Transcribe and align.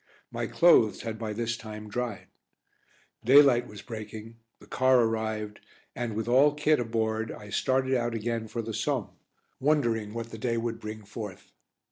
My 0.31 0.47
clothes 0.47 1.03
had 1.03 1.19
by 1.19 1.31
this 1.31 1.55
time 1.55 1.87
dried. 1.87 2.25
Daylight 3.23 3.67
was 3.67 3.83
breaking, 3.83 4.37
the 4.59 4.65
car 4.65 5.01
arrived 5.01 5.59
and, 5.95 6.15
with 6.15 6.27
all 6.27 6.55
kit 6.55 6.79
aboard, 6.79 7.31
I 7.31 7.51
started 7.51 7.93
out 7.93 8.15
again 8.15 8.47
for 8.47 8.63
the 8.63 8.73
Somme, 8.73 9.11
wondering 9.59 10.15
what 10.15 10.31
the 10.31 10.39
day 10.39 10.57
would 10.57 10.79
bring 10.79 11.05
forth. 11.05 11.51